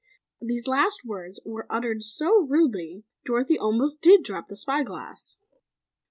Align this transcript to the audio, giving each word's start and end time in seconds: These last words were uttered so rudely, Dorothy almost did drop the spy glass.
These 0.41 0.65
last 0.65 1.05
words 1.05 1.39
were 1.45 1.67
uttered 1.69 2.01
so 2.01 2.41
rudely, 2.41 3.03
Dorothy 3.23 3.59
almost 3.59 4.01
did 4.01 4.23
drop 4.23 4.47
the 4.47 4.55
spy 4.55 4.81
glass. 4.81 5.37